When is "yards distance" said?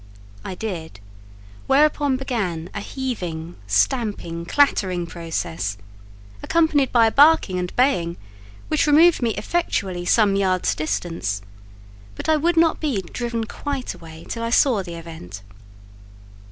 10.35-11.43